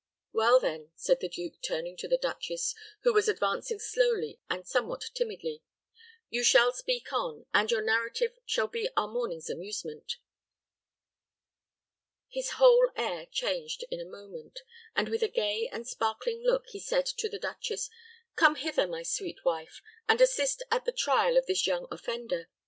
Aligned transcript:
"Well, 0.33 0.59
then," 0.59 0.89
said 0.95 1.19
the 1.19 1.29
duke, 1.29 1.61
turning 1.61 1.95
to 1.97 2.07
the 2.07 2.17
duchess, 2.17 2.73
who 3.01 3.13
was 3.13 3.29
advancing 3.29 3.77
slowly 3.77 4.39
and 4.49 4.65
somewhat 4.67 5.11
timidly, 5.13 5.61
"you 6.27 6.43
shall 6.43 6.73
speak 6.73 7.13
on, 7.13 7.45
and 7.53 7.69
your 7.69 7.83
narrative 7.83 8.31
shall 8.43 8.65
be 8.67 8.89
our 8.97 9.07
morning's 9.07 9.47
amusement." 9.47 10.17
His 12.27 12.53
whole 12.53 12.89
air 12.95 13.27
changed 13.27 13.83
in 13.91 13.99
a 14.01 14.05
moment; 14.05 14.63
and, 14.95 15.07
with 15.07 15.21
a 15.21 15.27
gay 15.27 15.67
and 15.71 15.87
sparkling 15.87 16.41
look, 16.41 16.69
he 16.69 16.79
said 16.79 17.05
to 17.05 17.29
the 17.29 17.37
duchess, 17.37 17.87
"Come 18.35 18.55
hither, 18.55 18.87
my 18.87 19.03
sweet 19.03 19.45
wife, 19.45 19.83
and 20.09 20.19
assist 20.19 20.63
at 20.71 20.85
the 20.85 20.91
trial 20.91 21.37
of 21.37 21.45
this 21.45 21.67
young 21.67 21.87
offender. 21.91 22.49